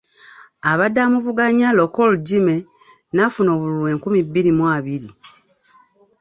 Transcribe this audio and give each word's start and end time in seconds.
Abadde 0.71 0.99
amuvuganya 1.07 1.67
Lokor 1.77 2.11
Jimmy 2.27 2.57
n'afuna 3.15 3.49
obululu 3.55 3.85
enkumi 3.93 4.19
bibiri 4.25 4.51
mu 4.57 4.63
abiri. 4.75 5.09